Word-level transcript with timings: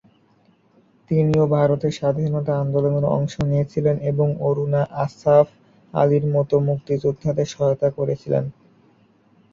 তিনি 1.11 1.33
ভারতের 1.55 1.93
স্বাধীনতা 1.99 2.53
আন্দোলনে 2.63 3.09
অংশ 3.17 3.33
নিয়েছিলেন, 3.49 3.95
এবং 4.11 4.27
অরুণা 4.47 4.81
আসফ 5.03 5.47
আলীর 5.93 6.25
মতো 6.35 6.55
মুক্তিযোদ্ধাদের 6.69 7.47
সহায়তা 7.53 7.89
করেছিলেন। 7.97 8.43